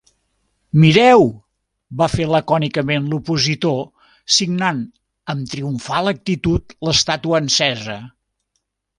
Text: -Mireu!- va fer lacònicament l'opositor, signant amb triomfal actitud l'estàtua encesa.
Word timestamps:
-Mireu!- 0.83 1.27
va 1.99 2.07
fer 2.13 2.23
lacònicament 2.35 3.09
l'opositor, 3.11 3.83
signant 4.37 4.79
amb 5.35 5.51
triomfal 5.51 6.13
actitud 6.13 6.75
l'estàtua 6.89 7.43
encesa. 7.45 7.99